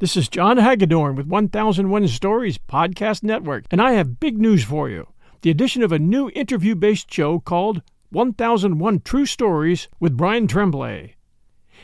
[0.00, 4.88] This is John Hagedorn with 1001 Stories Podcast Network, and I have big news for
[4.88, 5.08] you.
[5.42, 11.16] The addition of a new interview based show called 1001 True Stories with Brian Tremblay.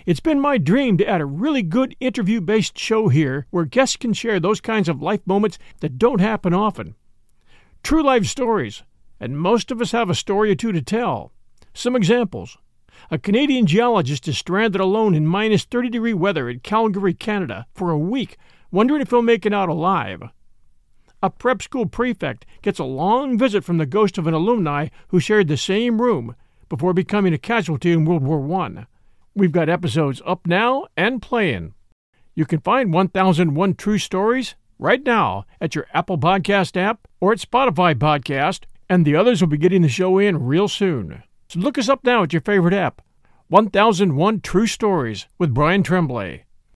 [0.07, 3.97] It's been my dream to add a really good interview based show here where guests
[3.97, 6.95] can share those kinds of life moments that don't happen often.
[7.83, 8.83] True life stories,
[9.21, 11.33] and most of us have a story or two to tell.
[11.75, 12.57] Some examples.
[13.11, 17.91] A Canadian geologist is stranded alone in minus 30 degree weather in Calgary, Canada, for
[17.91, 18.37] a week,
[18.71, 20.23] wondering if he'll make it out alive.
[21.23, 25.21] A prep school prefect gets a long visit from the ghost of an alumni who
[25.21, 26.37] shared the same room
[26.69, 28.87] before becoming a casualty in World War I.
[29.35, 31.75] We've got episodes up now and playing.
[32.35, 37.39] You can find 1001 True Stories right now at your Apple Podcast app or at
[37.39, 41.23] Spotify Podcast, and the others will be getting the show in real soon.
[41.57, 43.01] Look us up now at your favorite app.
[43.49, 46.45] 1001 True Stories with Brian Tremblay.